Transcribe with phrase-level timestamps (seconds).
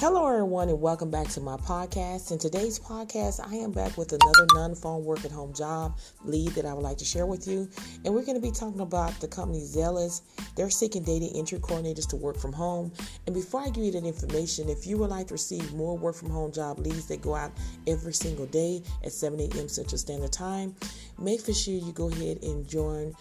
[0.00, 2.32] Hello, everyone, and welcome back to my podcast.
[2.32, 6.52] In today's podcast, I am back with another non phone work at home job lead
[6.52, 7.68] that I would like to share with you.
[8.06, 10.22] And we're going to be talking about the company Zelis.
[10.56, 12.92] They're seeking data entry coordinators to work from home.
[13.26, 16.14] And before I give you that information, if you would like to receive more work
[16.14, 17.52] from home job leads that go out
[17.86, 19.68] every single day at 7 a.m.
[19.68, 20.74] Central Standard Time,
[21.18, 23.14] make for sure you go ahead and join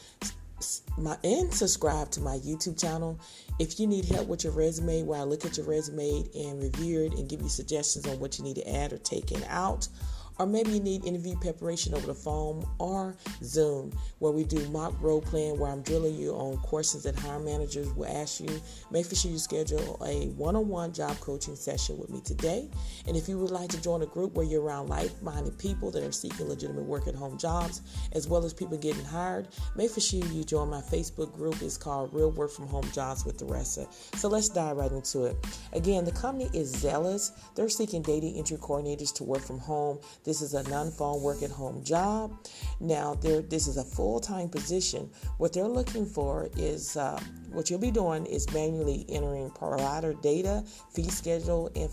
[0.98, 3.20] my and subscribe to my YouTube channel.
[3.60, 7.04] If you need help with your resume, where I look at your resume and review
[7.04, 9.88] it and give you suggestions on what you need to add or take out,
[10.40, 14.94] or maybe you need interview preparation over the phone or Zoom, where we do mock
[15.02, 18.62] role playing, where I'm drilling you on questions that hiring managers will ask you.
[18.90, 22.70] Make sure you schedule a one on one job coaching session with me today.
[23.08, 25.92] And if you would like to join a group where you're around like minded people
[25.92, 27.82] that are seeking legitimate work at home jobs,
[28.14, 31.62] as well as people getting hired, make sure you join my Facebook group.
[31.62, 33.88] It's called Real Work from Home Jobs with Theresa.
[34.16, 35.36] So let's dive right into it.
[35.74, 37.32] Again, the company is Zelis.
[37.56, 40.00] They're seeking data entry coordinators to work from home.
[40.30, 42.46] This is a non-phone work at home job.
[42.80, 45.10] Now, this is a full-time position.
[45.40, 47.20] What they're looking for is uh,
[47.52, 50.64] what you'll be doing is manually entering provider data,
[50.94, 51.90] fee schedule, and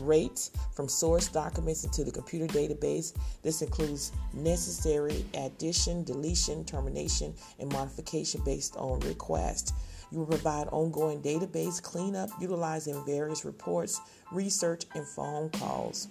[0.00, 3.16] rates from source documents into the computer database.
[3.44, 9.72] This includes necessary addition, deletion, termination, and modification based on request.
[10.10, 14.00] You will provide ongoing database cleanup utilizing various reports,
[14.32, 16.08] research, and phone calls.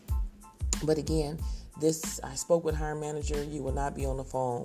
[0.83, 1.39] But again,
[1.79, 3.43] this I spoke with hiring manager.
[3.43, 4.63] You will not be on the phone.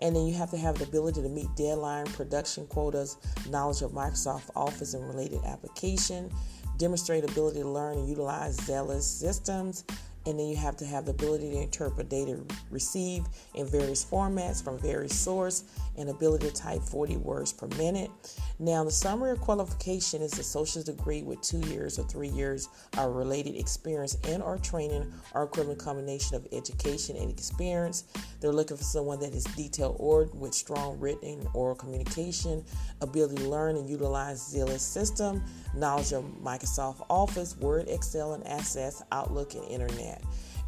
[0.00, 3.16] And then you have to have the ability to meet deadline, production quotas,
[3.50, 6.30] knowledge of Microsoft Office and related application,
[6.76, 9.84] demonstrate ability to learn and utilize Zelis systems,
[10.28, 12.38] and then you have to have the ability to interpret data
[12.70, 15.64] received in various formats from various sources
[15.96, 18.10] and ability to type 40 words per minute.
[18.58, 22.68] Now, the summary of qualification is a associate's degree with two years or three years
[22.98, 28.04] of related experience and or training or equivalent combination of education and experience.
[28.40, 32.64] They're looking for someone that is detail oriented with strong written and oral communication,
[33.00, 35.42] ability to learn and utilize Zelis system,
[35.74, 40.17] knowledge of Microsoft Office, Word, Excel, and Access, Outlook, and Internet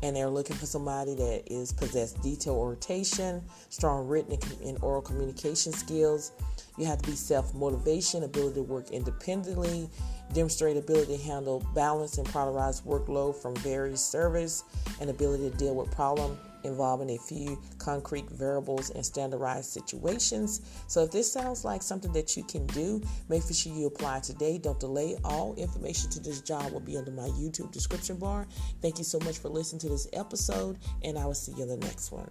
[0.02, 5.72] and they're looking for somebody that is possessed detail orientation, strong written and oral communication
[5.72, 6.32] skills.
[6.78, 9.90] You have to be self motivation, ability to work independently,
[10.32, 14.64] demonstrate ability to handle balance and prioritize workload from various service,
[15.00, 20.60] and ability to deal with problem involving a few concrete variables and standardized situations.
[20.86, 24.58] So, if this sounds like something that you can do, make sure you apply today.
[24.58, 25.16] Don't delay.
[25.24, 28.46] All information to this job will be under my YouTube description bar.
[28.82, 31.68] Thank you so much for listening to this episode, and I will see you in
[31.68, 32.30] the next one.